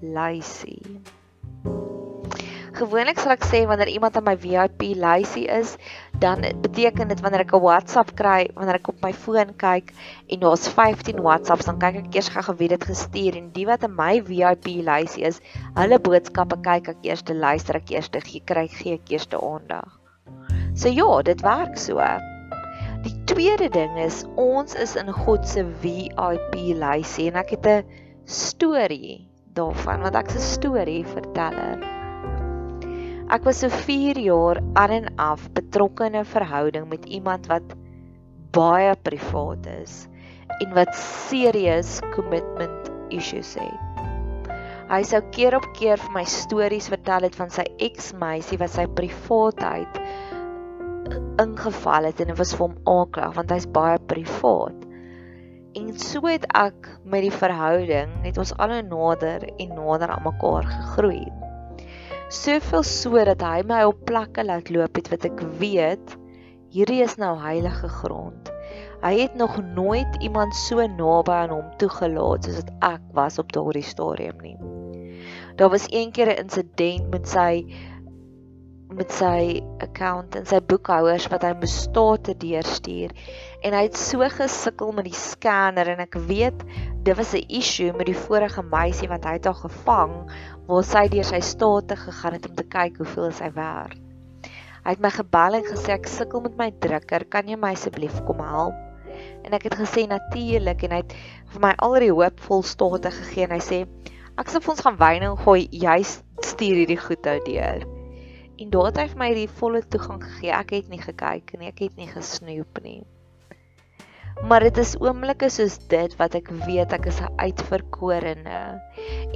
lysie. 0.00 1.00
Gewoonlik 2.80 3.18
sal 3.20 3.34
ek 3.34 3.42
sê 3.44 3.58
wanneer 3.68 3.90
iemand 3.92 4.14
aan 4.16 4.24
my 4.24 4.32
VIP 4.40 4.94
lysie 4.96 5.44
is, 5.52 5.74
dan 6.22 6.40
beteken 6.64 7.10
dit 7.12 7.18
wanneer 7.20 7.42
ek 7.44 7.52
'n 7.52 7.60
WhatsApp 7.60 8.14
kry, 8.16 8.48
wanneer 8.56 8.78
ek 8.78 8.88
op 8.88 9.02
my 9.04 9.10
foon 9.12 9.52
kyk 9.60 9.92
en 10.32 10.40
daar's 10.40 10.64
15 10.64 11.20
WhatsApps, 11.20 11.68
dan 11.68 11.76
kyk 11.76 11.98
ek 12.00 12.16
eers 12.16 12.30
gou 12.32 12.54
wie 12.56 12.70
dit 12.72 12.88
gestuur 12.92 13.36
en 13.36 13.52
die 13.52 13.66
wat 13.68 13.84
in 13.84 13.92
my 13.92 14.22
VIP 14.24 14.80
lysie 14.80 15.28
is, 15.28 15.42
hulle 15.76 16.00
boodskappe 16.00 16.56
kyk 16.64 16.88
ek 16.94 17.04
eers, 17.04 17.22
luister 17.28 17.76
ek 17.76 17.92
eers, 17.92 18.08
gee 18.08 18.40
kry 18.40 18.64
gee 18.72 18.96
ek 18.96 19.12
eers 19.12 19.28
aandag. 19.28 20.00
So 20.72 20.88
ja, 20.88 21.22
dit 21.22 21.44
werk 21.44 21.76
so. 21.76 22.00
Die 23.04 23.16
tweede 23.28 23.68
ding 23.68 23.98
is 24.00 24.24
ons 24.40 24.74
is 24.74 24.96
in 24.96 25.12
God 25.12 25.44
se 25.44 25.68
VIP 25.84 26.56
lysie 26.80 27.28
en 27.28 27.36
ek 27.44 27.50
het 27.60 27.66
'n 27.66 27.84
storie 28.24 29.28
daarvan 29.52 30.00
want 30.00 30.16
ek's 30.16 30.40
'n 30.40 30.48
storieverteller. 30.56 31.99
Ek 33.30 33.44
was 33.46 33.60
so 33.62 33.70
4 33.70 34.18
jaar 34.18 34.58
aan 34.74 34.90
en 34.90 35.04
af 35.22 35.42
betrokke 35.54 36.08
in 36.08 36.16
'n 36.18 36.26
verhouding 36.26 36.88
met 36.90 37.04
iemand 37.06 37.46
wat 37.46 37.62
baie 38.50 38.94
privaat 39.06 39.66
is 39.70 40.08
en 40.58 40.72
wat 40.74 40.90
serious 40.98 42.00
commitment 42.10 42.90
issues 43.14 43.54
het. 43.54 44.00
Hy 44.90 45.02
sou 45.06 45.20
keer 45.30 45.54
op 45.54 45.68
keer 45.78 46.02
vir 46.02 46.10
my 46.10 46.24
stories 46.26 46.90
vertel 46.90 47.28
het 47.28 47.38
van 47.38 47.54
sy 47.54 47.68
eksmeisie 47.78 48.58
wat 48.58 48.74
sy 48.74 48.88
privaatheid 48.98 50.00
ingeval 51.38 52.08
het 52.10 52.20
en 52.20 52.32
dit 52.34 52.38
was 52.42 52.54
vir 52.56 52.66
hom 52.66 52.78
aaklag 52.98 53.36
want 53.38 53.54
hy's 53.54 53.68
baie 53.78 54.00
privaat. 54.10 54.88
En 55.78 55.94
so 55.94 56.26
het 56.26 56.50
ek 56.50 56.90
met 57.04 57.22
die 57.22 57.38
verhouding 57.38 58.10
het 58.26 58.42
ons 58.42 58.56
al 58.58 58.74
nader 58.82 59.46
en 59.54 59.78
nader 59.78 60.18
aan 60.18 60.26
mekaar 60.26 60.66
gegroei 60.66 61.39
soveel 62.30 62.84
so 62.86 63.18
dat 63.26 63.40
hy 63.42 63.62
my 63.66 63.80
op 63.88 64.04
plekke 64.06 64.44
laat 64.46 64.68
loop 64.70 64.94
het 64.94 65.08
wat 65.10 65.24
ek 65.26 65.40
weet 65.58 66.12
hierdie 66.70 67.00
is 67.02 67.16
nou 67.18 67.32
heilige 67.42 67.88
grond. 67.90 68.52
Hy 69.02 69.16
het 69.18 69.34
nog 69.34 69.56
nooit 69.74 70.20
iemand 70.22 70.54
so 70.54 70.84
naby 70.86 71.34
aan 71.34 71.54
hom 71.56 71.72
toegelaat 71.82 72.46
soos 72.46 72.60
wat 72.60 72.70
ek 72.86 73.08
was 73.18 73.40
op 73.42 73.50
daardie 73.56 73.82
stadium 73.82 74.38
nie. 74.44 74.54
Daar 75.58 75.72
was 75.74 75.88
een 75.90 76.12
keer 76.14 76.30
'n 76.30 76.46
insident 76.46 77.10
met 77.10 77.26
sy 77.28 77.66
met 78.96 79.12
sy 79.14 79.60
account 79.84 80.34
en 80.34 80.46
sy 80.50 80.58
boekhouers 80.66 81.28
wat 81.30 81.44
hy 81.46 81.52
moes 81.60 81.76
state 81.84 82.34
deurstuur 82.42 83.14
en 83.62 83.76
hy 83.76 83.82
het 83.86 83.98
so 83.98 84.26
gesukkel 84.34 84.90
met 84.96 85.06
die 85.06 85.16
scanner 85.16 85.92
en 85.92 86.02
ek 86.02 86.18
weet 86.26 86.64
dit 87.06 87.16
was 87.16 87.34
'n 87.34 87.46
issue 87.60 87.92
met 87.96 88.10
die 88.10 88.20
vorige 88.26 88.62
meisie 88.62 89.08
wat 89.08 89.24
hy 89.24 89.36
het 89.38 89.46
al 89.46 89.58
gevang 89.62 90.14
waar 90.66 90.84
sy 90.84 91.06
deur 91.12 91.24
sy 91.24 91.40
state 91.40 91.96
gegaan 91.96 92.38
het 92.38 92.48
om 92.48 92.54
te 92.54 92.66
kyk 92.76 92.96
hoeveel 92.96 93.28
is 93.28 93.40
hy 93.40 93.50
werd. 93.54 93.96
Hy 94.84 94.94
het 94.94 95.00
my 95.00 95.10
gebel 95.10 95.54
en 95.58 95.64
gesê 95.64 95.92
ek 95.92 96.06
sukkel 96.08 96.40
met 96.40 96.56
my 96.56 96.70
drukker, 96.70 97.24
kan 97.28 97.48
jy 97.48 97.56
my 97.56 97.72
asseblief 97.76 98.24
kom 98.24 98.40
help? 98.40 98.74
En 99.44 99.52
ek 99.52 99.68
het 99.68 99.74
gesê 99.74 100.06
natuurlik 100.08 100.82
en 100.82 100.90
hy 100.90 101.02
het 101.02 101.14
vir 101.52 101.60
my 101.60 101.74
al 101.78 101.98
die 102.00 102.12
hoopvol 102.12 102.62
state 102.62 103.10
gegee 103.10 103.44
en 103.44 103.56
hy 103.58 103.60
sê 103.60 103.80
ek 104.38 104.48
sê 104.48 104.60
vir 104.60 104.70
ons 104.70 104.84
gaan 104.86 105.00
wyn 105.00 105.22
en 105.22 105.36
gooi, 105.36 105.68
jy 105.70 106.02
stuur 106.02 106.76
hierdie 106.82 107.00
goed 107.00 107.24
nou 107.28 107.38
deur. 107.44 107.99
En 108.60 108.70
daar 108.70 108.90
het 108.90 108.98
hy 109.00 109.06
vir 109.08 109.20
my 109.22 109.30
die 109.38 109.48
volle 109.60 109.80
toegang 109.88 110.20
gegee. 110.20 110.52
Ek 110.52 110.74
het 110.76 110.90
nie 110.92 111.00
gekyk 111.00 111.54
nie, 111.56 111.70
ek 111.70 111.78
het 111.86 111.96
nie 111.96 112.10
gesnoep 112.10 112.82
nie. 112.84 113.00
Maar 114.48 114.64
dit 114.68 114.78
is 114.80 114.94
oomblikke 115.00 115.48
soos 115.52 115.78
dit 115.92 116.12
wat 116.20 116.36
ek 116.36 116.50
weet 116.66 116.92
ek 116.96 117.08
is 117.08 117.20
'n 117.24 117.32
uitverkorene 117.40 118.60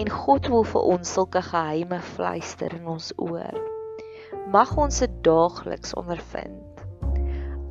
en 0.01 0.11
God 0.11 0.49
wil 0.53 0.65
vir 0.65 0.87
ons 0.95 1.13
sulke 1.17 1.43
geheime 1.43 2.01
fluister 2.15 2.73
in 2.77 2.87
ons 2.89 3.13
oor. 3.17 3.57
Mag 4.53 4.77
ons 4.77 4.99
dit 4.99 5.17
daagliks 5.25 5.95
ondervind. 5.95 6.85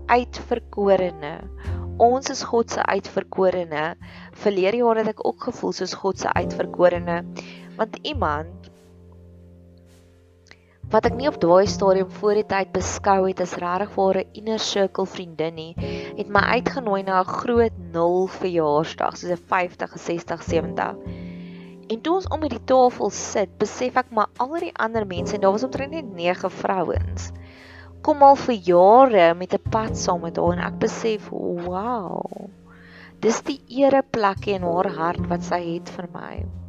Uitverkorene. 0.09 1.35
Ons 1.97 2.29
is 2.29 2.43
God 2.43 2.71
se 2.71 2.81
uitverkorene. 2.81 3.95
Verlede 4.33 4.77
jaar 4.77 4.97
het 4.97 5.13
ek 5.13 5.25
ook 5.25 5.49
gevoel 5.49 5.73
soos 5.73 5.93
God 5.93 6.19
se 6.19 6.33
uitverkorene 6.33 7.23
want 7.77 7.97
iemand 8.01 8.62
wat 10.93 11.07
ek 11.09 11.15
nie 11.17 11.25
op 11.25 11.39
daai 11.41 11.65
stadium 11.65 12.09
voor 12.19 12.37
die 12.37 12.45
tyd 12.45 12.69
beskou 12.75 13.23
het 13.25 13.39
as 13.41 13.55
regtig 13.57 13.95
ware 13.97 14.23
inner 14.37 14.61
circle 14.61 15.07
vriendin 15.09 15.55
nie, 15.57 15.71
het 16.19 16.29
my 16.29 16.43
uitgenooi 16.59 17.01
na 17.07 17.23
'n 17.23 17.33
groot 17.39 17.79
0 17.95 18.27
verjaarsdag, 18.35 19.17
soos 19.17 19.33
'n 19.33 19.41
50, 19.53 19.97
60, 19.97 20.43
70. 20.43 20.95
En 21.89 22.01
toe 22.01 22.13
ons 22.13 22.29
om 22.29 22.45
die 22.47 22.63
tafel 22.65 23.09
sit, 23.09 23.57
besef 23.57 23.97
ek 23.97 24.11
maar 24.11 24.29
al 24.37 24.53
die 24.59 24.73
ander 24.77 25.05
mense 25.07 25.35
en 25.35 25.41
daar 25.41 25.57
was 25.57 25.63
omtrent 25.63 25.91
net 25.91 26.13
9 26.13 26.51
vrouens. 26.61 27.31
Kom 28.01 28.21
al 28.21 28.35
vir 28.35 28.55
jare 28.55 29.33
met 29.33 29.53
'n 29.53 29.69
pad 29.69 29.97
saam 29.97 30.21
met 30.21 30.37
haar 30.37 30.53
en 30.53 30.65
ek 30.73 30.79
besef, 30.79 31.29
wow. 31.29 32.21
Dis 33.19 33.41
die 33.41 33.61
ereplek 33.67 34.45
in 34.45 34.61
haar 34.61 34.89
hart 34.93 35.25
wat 35.27 35.43
sy 35.43 35.73
het 35.73 35.89
vir 35.89 36.07
my 36.13 36.62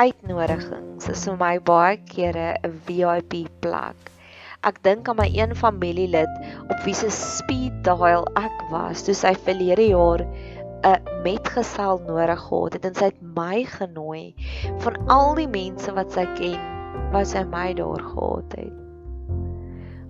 uitnodigings 0.00 1.08
is 1.12 1.22
vir 1.28 1.36
my 1.40 1.56
baie 1.68 1.98
kere 2.08 2.56
'n 2.64 2.72
VIP 2.86 3.34
plek. 3.60 4.10
Ek 4.64 4.78
dink 4.86 5.08
aan 5.08 5.18
my 5.18 5.28
een 5.34 5.54
familielid 5.58 6.32
op 6.70 6.78
wie 6.84 6.94
se 6.94 7.10
speed 7.10 7.82
dial 7.84 8.26
ek 8.40 8.62
was 8.70 9.02
toe 9.02 9.14
sy 9.14 9.34
verlede 9.48 9.88
jaar 9.90 10.24
'n 10.82 11.22
metgesel 11.24 12.00
nodig 12.06 12.40
gehad 12.46 12.72
het 12.78 12.84
en 12.84 12.94
sy 12.94 13.10
het 13.10 13.20
my 13.36 13.64
genooi 13.64 14.34
van 14.84 14.96
al 15.16 15.34
die 15.34 15.48
mense 15.48 15.92
wat 15.92 16.12
sy 16.12 16.26
ken, 16.38 16.62
wat 17.12 17.28
sy 17.34 17.44
my 17.44 17.74
daar 17.74 18.02
gehad 18.02 18.56
het. 18.56 18.78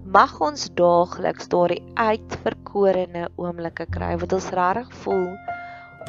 Mag 0.05 0.41
ons 0.41 0.69
daagliks 0.77 1.49
daardie 1.49 1.83
uitverkorene 1.97 3.29
oomblikke 3.37 3.87
kry 3.91 4.15
wat 4.21 4.33
ons 4.33 4.51
regtig 4.51 4.95
voel 5.05 5.33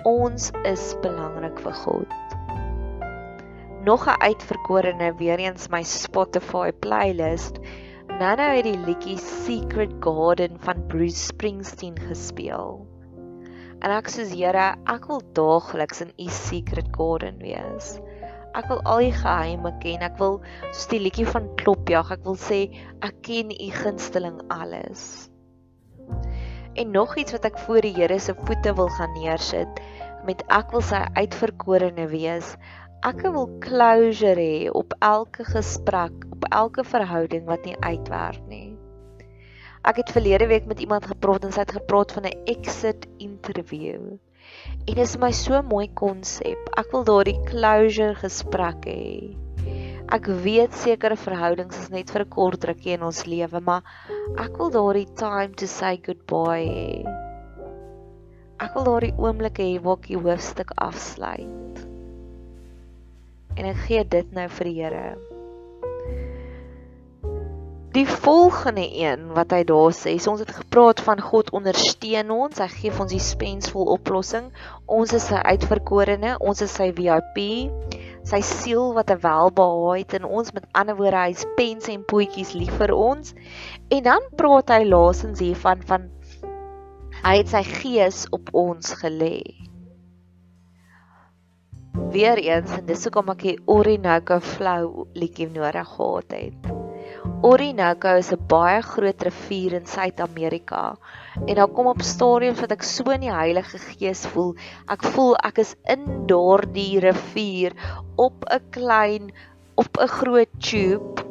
ons 0.04 0.52
is 0.68 0.96
belangrik 1.02 1.60
vir 1.64 1.76
God. 1.86 2.23
Nog 3.84 4.06
'n 4.08 4.22
uitverkorene 4.22 5.16
weer 5.20 5.40
eens 5.40 5.68
my 5.68 5.84
Spotify 5.84 6.72
playlist. 6.72 7.58
Nana 8.08 8.54
het 8.56 8.64
die 8.64 8.78
liedjie 8.78 9.18
Secret 9.18 9.92
Garden 10.00 10.56
van 10.60 10.86
Bruce 10.88 11.18
Springsteen 11.18 12.00
gespeel. 12.00 12.88
En 13.80 13.92
ek 13.92 14.08
sê 14.08 14.24
Here, 14.30 14.78
ek 14.88 15.08
wil 15.12 15.20
daagliks 15.36 16.00
in 16.02 16.14
u 16.16 16.30
secret 16.30 16.88
garden 16.96 17.38
wees. 17.44 18.00
Ek 18.56 18.72
wil 18.72 18.80
al 18.88 19.04
die 19.04 19.12
geheime 19.12 19.74
ken. 19.84 20.00
Ek 20.00 20.16
wil 20.18 20.40
soos 20.72 20.88
die 20.88 21.02
liedjie 21.04 21.28
van 21.28 21.52
Klopjag, 21.60 22.12
ek 22.16 22.24
wil 22.24 22.40
sê 22.40 22.62
ek 23.04 23.20
ken 23.28 23.52
u 23.52 23.70
gunsteling 23.82 24.40
alles. 24.48 25.28
En 26.80 26.92
nog 26.92 27.18
iets 27.18 27.36
wat 27.36 27.52
ek 27.52 27.60
voor 27.68 27.84
die 27.84 27.94
Here 28.00 28.20
se 28.20 28.34
voete 28.46 28.74
wil 28.80 28.88
gaan 28.88 29.12
neersit 29.20 29.84
met 30.24 30.44
ek 30.48 30.72
wil 30.72 30.84
sy 30.86 31.04
uitverkorene 31.20 32.08
wees. 32.12 32.56
Ek 33.04 33.20
wil 33.36 33.50
closure 33.60 34.40
hê 34.40 34.70
op 34.72 34.94
elke 35.04 35.44
gesprek, 35.44 36.14
op 36.32 36.46
elke 36.56 36.86
verhouding 36.88 37.44
wat 37.50 37.66
nie 37.68 37.76
uitwerk 37.84 38.46
nie. 38.48 38.78
Ek 39.84 40.00
het 40.00 40.14
verlede 40.16 40.48
week 40.48 40.70
met 40.72 40.80
iemand 40.80 41.10
gepraat 41.12 41.44
en 41.44 41.52
sy 41.52 41.66
het 41.66 41.76
gepraat 41.76 42.16
van 42.16 42.30
'n 42.30 42.48
exit 42.54 43.04
interview. 43.20 44.16
En 44.88 44.96
dit 44.96 45.04
is 45.04 45.18
my 45.20 45.32
so 45.36 45.62
mooi 45.62 45.90
konsep. 45.94 46.72
Ek 46.80 46.96
wil 46.96 47.04
daardie 47.04 47.36
closure 47.44 48.16
gesprek 48.24 48.88
hê. 48.88 49.36
Ek 50.08 50.26
weet 50.48 50.72
sekere 50.72 51.20
verhoudings 51.20 51.78
is 51.84 51.90
net 51.90 52.10
vir 52.10 52.24
'n 52.24 52.30
kort 52.30 52.64
rukkie 52.64 52.96
in 52.96 53.04
ons 53.04 53.26
lewe, 53.26 53.60
maar 53.60 53.84
ek 54.40 54.56
wil 54.58 54.72
daardie 54.72 55.12
time 55.20 55.52
to 55.60 55.68
say 55.68 56.00
goodbye 56.00 56.72
hê. 56.72 57.04
Ek 58.64 58.74
wil 58.74 58.84
daardie 58.84 59.16
oomblik 59.18 59.60
hê 59.60 59.82
waar 59.84 60.00
ek 60.00 60.08
die 60.08 60.24
hoofstuk 60.24 60.72
afsluit. 60.78 61.83
En 63.56 63.70
ek 63.70 63.86
gee 63.88 64.04
dit 64.08 64.34
nou 64.34 64.50
vir 64.50 64.70
die 64.70 64.78
Here. 64.82 65.08
Die 67.94 68.08
volgende 68.10 68.88
een 68.90 69.28
wat 69.38 69.52
hy 69.54 69.60
daar 69.70 69.94
sê, 69.94 70.16
so 70.18 70.32
ons 70.32 70.42
het 70.42 70.50
gepraat 70.50 71.02
van 71.06 71.20
God 71.22 71.52
ondersteun 71.54 72.32
ons, 72.34 72.58
hy 72.58 72.66
gee 72.72 72.94
ons 73.04 73.12
die 73.14 73.22
spensvol 73.22 73.92
oplossing. 73.94 74.48
Ons 74.90 75.14
is 75.14 75.28
sy 75.30 75.38
uitverkorene, 75.38 76.32
ons 76.42 76.64
is 76.66 76.74
sy 76.74 76.88
VIP. 76.98 77.38
Sy 78.26 78.40
siel 78.48 78.96
wat 78.98 79.14
'n 79.14 79.22
welbehae 79.22 80.00
het 80.00 80.16
in 80.18 80.26
ons, 80.26 80.50
met 80.58 80.66
ander 80.74 80.98
woorde, 80.98 81.22
hy's 81.28 81.46
pens 81.60 81.92
en 81.94 82.02
potjies 82.10 82.56
lief 82.58 82.74
vir 82.82 82.96
ons. 82.98 83.36
En 83.92 84.04
dan 84.04 84.26
praat 84.42 84.74
hy 84.74 84.82
laasens 84.90 85.40
hiervan 85.40 85.86
van 85.86 86.10
hy 87.24 87.38
het 87.38 87.54
sy 87.54 87.62
gees 87.64 88.26
op 88.32 88.50
ons 88.54 88.94
gelê. 89.04 89.44
Weereens 92.14 92.70
en 92.78 92.84
dis 92.86 93.04
hoekom 93.08 93.32
ek 93.34 93.40
die 93.42 93.56
Orinoco 93.74 94.36
Flow 94.46 95.06
liedjie 95.18 95.48
nodig 95.50 95.88
gehad 95.96 96.34
het. 96.36 96.68
Orinoco 97.50 98.12
is 98.22 98.30
'n 98.36 98.44
baie 98.52 98.82
groot 98.86 99.24
rivier 99.26 99.74
in 99.80 99.88
Suid-Amerika. 99.90 100.84
En 101.48 101.56
dan 101.56 101.72
kom 101.74 101.88
op 101.90 102.04
stadiums 102.06 102.62
wat 102.62 102.76
ek 102.76 102.84
so 102.84 103.10
in 103.16 103.26
die 103.26 103.34
Heilige 103.34 103.80
Gees 103.80 104.22
voel. 104.34 104.54
Ek 104.88 105.02
voel 105.16 105.34
ek 105.50 105.58
is 105.64 105.76
in 105.90 106.28
daardie 106.30 107.00
rivier 107.00 107.74
op 108.16 108.46
'n 108.46 108.62
klein 108.70 109.32
op 109.76 109.98
'n 109.98 110.08
groot 110.08 110.54
tube 110.60 111.26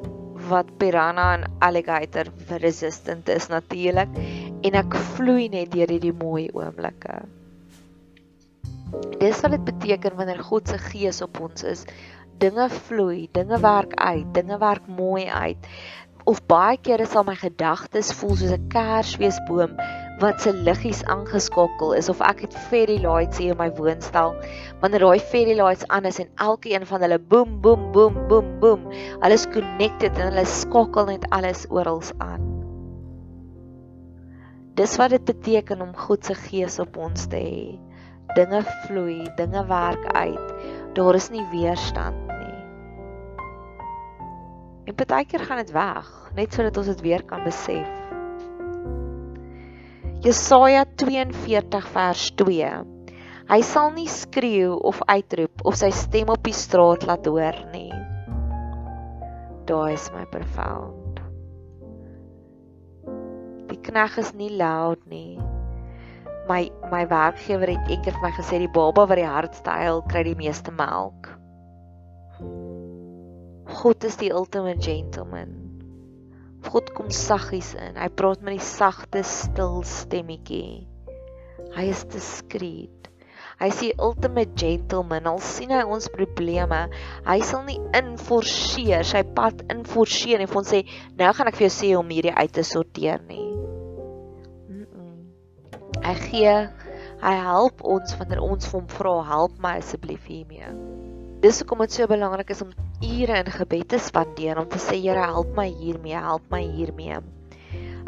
wat 0.49 0.67
piranha 0.79 1.35
en 1.35 1.47
alligator 1.61 2.27
resistant 2.49 3.29
is 3.29 3.47
natuurlik 3.49 4.11
en 4.63 4.75
ek 4.75 4.99
vloei 5.15 5.49
net 5.49 5.71
deur 5.71 5.95
hierdie 5.95 6.13
mooi 6.25 6.51
oomblikke. 6.53 7.23
Dis 8.93 9.41
wat 9.41 9.55
dit 9.55 9.65
beteken 9.65 10.17
wanneer 10.17 10.43
God 10.45 10.69
se 10.69 10.77
gees 10.79 11.23
op 11.25 11.39
ons 11.41 11.63
is. 11.65 11.85
Dinge 12.43 12.69
vloei, 12.69 13.29
dinge 13.33 13.59
werk 13.61 13.95
uit, 13.95 14.27
dinge 14.35 14.59
werk 14.59 14.87
mooi 14.87 15.25
uit. 15.31 15.69
Of 16.29 16.43
baie 16.47 16.77
kere 16.77 17.07
sal 17.09 17.25
my 17.25 17.35
gedagtes 17.41 18.13
voel 18.19 18.35
soos 18.37 18.53
'n 18.53 18.67
kersfeesboom 18.75 19.73
wat 20.21 20.43
se 20.45 20.53
liggies 20.53 21.01
aangeskakel 21.15 21.95
is 22.01 22.09
of 22.13 22.21
ek 22.21 22.45
het 22.45 22.57
fairy 22.69 22.99
lights 23.01 23.41
hier 23.41 23.55
in 23.57 23.61
my 23.63 23.71
woonstel. 23.79 24.37
Wanneer 24.83 25.07
daai 25.07 25.21
fairy 25.31 25.57
lights 25.57 25.89
aan 25.89 26.05
is 26.05 26.21
en 26.21 26.29
elkeen 26.37 26.87
van 26.87 27.01
hulle 27.01 27.19
boem 27.19 27.61
boem 27.61 27.93
boem 27.93 28.19
boem 28.29 28.51
boem 28.61 28.85
alles 29.21 29.47
connected 29.47 30.19
en 30.19 30.29
hulle 30.29 30.45
skakel 30.45 31.07
net 31.07 31.25
alles 31.31 31.65
oral 31.71 32.03
aan. 32.19 32.45
Dis 34.75 34.97
wat 34.97 35.11
dit 35.17 35.25
beteken 35.25 35.81
om 35.81 35.97
God 35.97 36.25
se 36.25 36.35
gees 36.35 36.79
op 36.79 36.97
ons 36.97 37.27
te 37.27 37.41
hê 37.41 37.92
dinge 38.37 38.63
vloei 38.85 39.23
dinge 39.37 39.67
werk 39.67 40.07
uit 40.13 40.55
daar 40.97 41.15
is 41.15 41.31
nie 41.31 41.45
weerstand 41.51 42.33
En 44.85 44.95
partykeer 44.95 45.45
gaan 45.47 45.61
dit 45.63 45.71
weg, 45.71 46.09
net 46.35 46.53
sodat 46.53 46.77
ons 46.77 46.89
dit 46.91 47.01
weer 47.01 47.23
kan 47.25 47.45
besef. 47.47 47.89
Jesaja 50.23 50.85
42 51.01 51.87
vers 51.95 52.25
2. 52.43 52.73
Hy 53.53 53.61
sal 53.67 53.93
nie 53.95 54.09
skreeu 54.11 54.75
of 54.91 55.01
uitroep 55.07 55.65
of 55.67 55.79
sy 55.79 55.91
stem 55.95 56.31
op 56.35 56.43
die 56.47 56.57
straat 56.57 57.07
laat 57.07 57.27
hoor 57.27 57.59
nie. 57.73 57.91
Daai 59.71 59.95
is 59.95 60.09
my 60.15 60.27
profound. 60.35 61.23
Die 63.71 63.81
knag 63.87 64.19
is 64.19 64.35
nie 64.35 64.51
loud 64.51 65.03
nie. 65.11 65.39
My 66.49 66.71
my 66.91 67.05
werkgewer 67.07 67.71
het 67.71 67.91
eendag 67.91 68.17
vir 68.17 68.25
my 68.25 68.33
gesê 68.35 68.59
die 68.63 68.71
baba 68.73 69.07
wat 69.07 69.21
die 69.21 69.29
hardste 69.29 69.77
huil, 69.83 70.03
kry 70.11 70.25
die 70.27 70.39
meeste 70.39 70.75
melk. 70.75 71.31
God 73.83 74.05
is 74.05 74.19
die 74.21 74.33
ultimate 74.35 74.83
gentleman. 74.83 75.55
God 76.67 76.91
kom 76.95 77.11
saggies 77.15 77.73
in. 77.79 77.97
Hy 77.99 78.09
praat 78.19 78.43
met 78.43 78.59
die 78.59 78.65
sagte, 78.65 79.23
stil 79.27 79.81
stemmetjie. 79.87 80.85
Hy 81.73 81.87
is 81.91 82.05
diskreet. 82.13 83.09
Hy 83.63 83.71
is 83.71 83.79
die 83.79 83.93
ultimate 84.03 84.59
gentleman. 84.59 85.29
Al 85.31 85.41
sien 85.43 85.71
hy 85.71 85.83
ons 85.87 86.11
probleme, 86.11 86.85
hy 87.27 87.39
sal 87.47 87.63
nie 87.69 87.79
inforceer 87.95 89.07
sy 89.07 89.23
pad 89.37 89.63
inforceer 89.71 90.43
en 90.43 90.51
vir 90.51 90.63
ons 90.63 90.73
sê, 90.75 90.83
"Nou 91.19 91.33
gaan 91.33 91.49
ek 91.49 91.57
vir 91.57 91.69
jou 91.69 91.75
sê 91.79 91.99
om 91.99 92.11
hierdie 92.11 92.35
uit 92.35 92.53
te 92.53 92.67
sorteer 92.67 93.23
nie." 93.29 93.62
Hy 96.03 96.15
gee, 96.19 96.55
hy 97.23 97.35
help 97.47 97.83
ons 97.87 98.17
wanneer 98.19 98.41
ons 98.43 98.67
vir 98.67 98.81
hom 98.81 98.89
vra, 98.91 99.13
"Help 99.29 99.59
my 99.63 99.77
asseblief 99.79 100.25
hiermee." 100.27 100.67
Dis 101.43 101.61
hoekom 101.61 101.79
dit 101.79 101.93
so 101.93 102.07
belangrik 102.07 102.51
is 102.51 102.63
om 102.63 102.73
ure 103.03 103.39
in 103.39 103.51
gebed 103.51 103.89
te 103.89 103.99
spandeer 103.99 104.59
om 104.59 104.69
te 104.69 104.79
sê 104.79 104.99
Here 104.99 105.23
help 105.27 105.55
my 105.57 105.69
hiermee, 105.69 106.15
help 106.15 106.43
my 106.51 106.63
hiermee. 106.63 107.21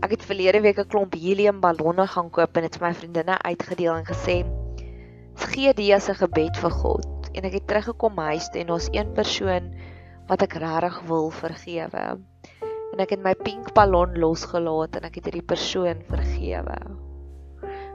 Ek 0.03 0.11
het 0.11 0.27
verlede 0.27 0.61
week 0.61 0.79
'n 0.79 0.91
klomp 0.91 1.15
helium 1.15 1.61
ballonne 1.61 2.07
gaan 2.07 2.31
koop 2.31 2.57
en 2.57 2.63
dit 2.63 2.77
vir 2.77 2.89
my 2.89 2.95
vriendinne 2.95 3.39
uitgedeel 3.43 3.95
en 3.95 4.05
gesê 4.05 4.45
gee 5.55 5.73
dit 5.73 5.93
as 5.95 6.09
'n 6.11 6.15
gebed 6.15 6.57
vir 6.57 6.71
God. 6.71 7.31
En 7.35 7.45
ek 7.45 7.53
het 7.53 7.67
teruggekom 7.67 8.19
huis 8.19 8.49
toe 8.49 8.61
en 8.61 8.71
ons 8.71 8.89
een 8.93 9.13
persoon 9.13 9.73
wat 10.29 10.43
ek 10.43 10.55
regtig 10.55 11.01
wil 11.07 11.31
vergewe. 11.31 12.19
En 12.93 13.01
ek 13.01 13.11
het 13.11 13.23
my 13.23 13.35
pink 13.35 13.73
ballon 13.75 14.19
losgelaat 14.19 14.97
en 14.97 15.05
ek 15.05 15.15
het 15.15 15.25
hierdie 15.25 15.47
persoon 15.47 16.03
vergewe. 16.11 17.04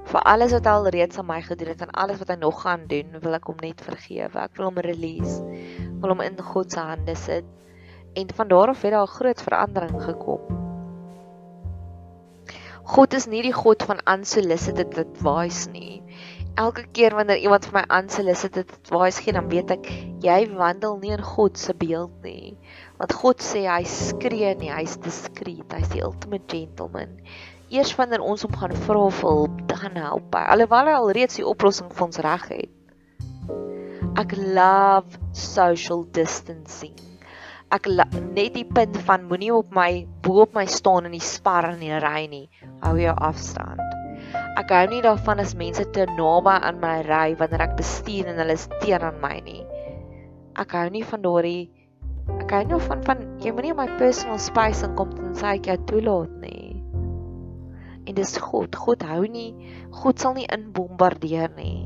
Vir 0.10 0.24
alles 0.26 0.54
wat 0.56 0.66
hy 0.66 0.72
al 0.74 0.88
reeds 0.90 1.20
aan 1.22 1.28
my 1.30 1.38
gedoen 1.46 1.68
het 1.70 1.82
en 1.86 1.92
alles 2.02 2.18
wat 2.18 2.32
hy 2.34 2.36
nog 2.42 2.64
gaan 2.64 2.88
doen, 2.90 3.12
wil 3.22 3.36
ek 3.38 3.50
hom 3.52 3.60
net 3.62 3.82
vergewe. 3.86 4.42
Ek 4.42 4.56
wil 4.58 4.66
hom 4.72 4.80
release. 4.82 5.36
Ek 5.84 6.00
wil 6.02 6.16
hom 6.16 6.24
in 6.26 6.40
God 6.48 6.74
se 6.74 6.82
hande 6.82 7.14
sit. 7.14 7.46
En 8.18 8.32
van 8.34 8.50
daar 8.50 8.72
af 8.74 8.82
het 8.82 8.96
daar 8.96 9.06
'n 9.06 9.18
groot 9.20 9.44
verandering 9.48 10.00
gekom. 10.02 10.42
God 12.90 13.14
is 13.14 13.28
nie 13.28 13.44
die 13.46 13.54
God 13.54 13.86
van 13.86 14.02
unsolicited 14.10 14.98
advice 14.98 15.70
nie. 15.70 16.02
Elke 16.56 16.88
keer 16.92 17.14
wanneer 17.14 17.38
iemand 17.38 17.70
vir 17.70 17.78
my 17.78 17.86
unsolicited 18.02 18.72
advice 18.80 19.22
gee, 19.22 19.34
dan 19.34 19.50
weet 19.50 19.72
ek 19.72 19.86
jy 20.26 20.50
wandel 20.58 20.98
nie 20.98 21.12
in 21.12 21.22
God 21.22 21.58
se 21.58 21.74
beeld 21.74 22.18
nie. 22.24 22.58
Want 22.98 23.14
God 23.14 23.42
sê 23.42 23.68
hy 23.70 23.84
skree 23.84 24.56
nie, 24.56 24.74
hy's 24.74 24.98
diskreet, 24.98 25.70
hy's 25.72 25.94
die 25.94 26.02
ultimate 26.02 26.50
gentleman 26.50 27.22
eers 27.70 27.94
wanneer 27.98 28.24
ons 28.26 28.46
hom 28.46 28.56
gaan 28.58 28.74
vra 28.86 29.06
vir 29.14 29.30
hulp, 29.30 29.62
dan 29.70 29.98
help 30.00 30.36
hy. 30.36 30.44
Alhoewel 30.56 30.90
hy 30.90 30.96
alreeds 30.98 31.40
die 31.40 31.48
oplossing 31.48 31.92
vir 31.94 32.06
ons 32.08 32.22
reg 32.26 32.48
het. 32.54 32.76
Ek 34.20 34.34
love 34.38 35.20
social 35.38 36.04
distancing. 36.18 36.96
Ek 37.72 37.86
net 38.34 38.56
die 38.56 38.66
punt 38.66 38.98
van 39.06 39.28
moenie 39.30 39.52
op 39.54 39.70
my 39.76 40.08
bo 40.26 40.44
op 40.48 40.56
my 40.58 40.66
staan 40.66 41.06
in 41.06 41.14
die 41.14 41.24
spar 41.24 41.70
in 41.70 41.84
die 41.84 42.02
ry 42.02 42.26
nie. 42.32 42.48
Hou 42.82 42.96
jou 42.98 43.14
afstand. 43.14 43.84
Ek 44.58 44.74
hou 44.74 44.86
nie 44.90 45.04
daarvan 45.06 45.42
as 45.42 45.54
mense 45.58 45.86
te 45.96 46.08
naby 46.18 46.56
aan 46.58 46.82
my 46.82 47.00
ry 47.06 47.28
wanneer 47.40 47.70
ek 47.70 47.78
bestuur 47.80 48.32
en 48.32 48.42
hulle 48.42 48.58
is 48.58 48.66
teer 48.82 49.06
aan 49.06 49.22
my 49.22 49.38
nie. 49.46 49.62
Ek 50.60 50.74
hou 50.76 50.88
nie 50.92 51.06
van 51.06 51.22
daardie 51.24 51.70
Ek 52.38 52.52
hou 52.54 52.62
nou 52.70 52.80
van 52.84 53.02
van 53.08 53.24
jy 53.42 53.54
moenie 53.56 53.74
my 53.78 53.88
personal 53.98 54.40
space 54.42 54.86
inkom 54.86 55.16
en 55.18 55.34
sê 55.38 55.56
ek 55.56 55.70
jou 55.72 55.78
toelaat 55.90 56.34
nie. 56.44 56.69
En 58.10 58.18
dis 58.18 58.38
God. 58.42 58.74
God 58.74 59.06
hou 59.06 59.24
nie 59.30 59.52
God 59.94 60.22
sal 60.22 60.34
nie 60.38 60.48
inbombardeer 60.50 61.52
nie. 61.58 61.86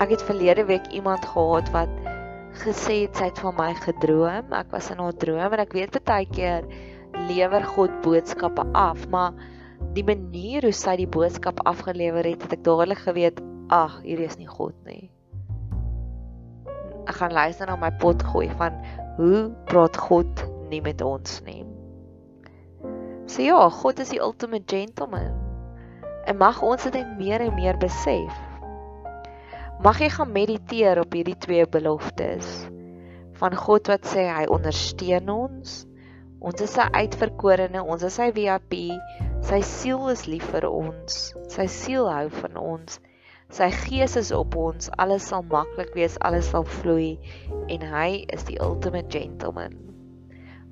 Ek 0.00 0.14
het 0.14 0.24
verlede 0.24 0.64
week 0.66 0.86
iemand 0.96 1.26
gehad 1.28 1.68
wat 1.74 1.92
gesê 2.64 3.04
het 3.04 3.18
sy 3.18 3.28
het 3.28 3.38
van 3.42 3.54
my 3.58 3.70
gedroom. 3.78 4.50
Ek 4.56 4.72
was 4.74 4.90
in 4.90 5.02
haar 5.02 5.14
droom 5.14 5.54
en 5.54 5.62
ek 5.62 5.76
weet 5.76 6.00
baie 6.08 6.26
keer 6.26 6.66
lewer 7.30 7.66
God 7.76 7.94
boodskappe 8.02 8.64
af, 8.74 9.06
maar 9.12 9.36
die 9.94 10.04
manier 10.06 10.66
hoe 10.66 10.74
sy 10.74 10.96
die 11.00 11.08
boodskap 11.10 11.62
afgelewer 11.68 12.26
het, 12.26 12.42
het 12.46 12.58
ek 12.58 12.64
dadelik 12.66 13.02
geweet, 13.02 13.40
ag, 13.70 14.00
hierdie 14.06 14.28
is 14.28 14.38
nie 14.38 14.50
God 14.50 14.76
nie. 14.86 15.10
Ek 17.06 17.16
gaan 17.18 17.34
luister 17.34 17.70
na 17.70 17.76
my 17.80 17.90
pot 18.02 18.22
gooi 18.32 18.48
van 18.58 18.76
hoe 19.18 19.50
praat 19.70 19.98
God 19.98 20.46
nie 20.70 20.82
met 20.84 21.02
ons 21.02 21.40
nie. 21.46 21.64
So 23.30 23.44
ja, 23.46 23.60
God 23.70 24.02
is 24.02 24.10
die 24.10 24.20
ultimate 24.20 24.66
gentleman. 24.66 25.36
En 26.26 26.40
mag 26.40 26.58
ons 26.66 26.88
dit 26.90 27.12
meer 27.18 27.44
en 27.44 27.54
meer 27.54 27.78
besef. 27.78 28.34
Mag 29.80 30.00
jy 30.02 30.10
gaan 30.12 30.34
mediteer 30.34 31.00
op 31.00 31.14
hierdie 31.16 31.38
twee 31.40 31.66
beloftes 31.66 32.66
van 33.40 33.54
God 33.56 33.88
wat 33.88 34.04
sê 34.04 34.26
hy 34.28 34.42
ondersteun 34.52 35.30
ons 35.32 35.78
Ons 36.40 36.62
is 36.64 36.72
sy 36.72 36.86
uitverkorene, 36.96 37.82
ons 37.84 38.00
is 38.06 38.14
sy 38.16 38.30
VIP. 38.32 38.76
Sy 39.44 39.58
siel 39.66 40.06
is 40.08 40.22
lief 40.24 40.46
vir 40.54 40.64
ons. 40.70 41.18
Sy 41.52 41.66
siel 41.68 42.08
hou 42.08 42.30
van 42.32 42.56
ons. 42.56 42.96
Sy 43.52 43.68
gees 43.74 44.16
is 44.16 44.30
op 44.32 44.56
ons. 44.56 44.88
Alles 45.04 45.26
sal 45.28 45.44
maklik 45.50 45.92
wees, 45.98 46.16
alles 46.24 46.48
sal 46.54 46.64
vloei 46.78 47.18
en 47.68 47.84
hy 47.92 48.24
is 48.32 48.46
die 48.48 48.56
ultimate 48.64 49.12
gentleman. 49.12 49.76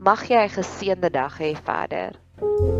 Mag 0.01 0.25
jy 0.31 0.41
'n 0.47 0.57
geseënde 0.57 1.13
dag 1.13 1.37
hê 1.37 1.53
verder. 1.69 2.17
Thank 2.41 2.61
you. 2.61 2.78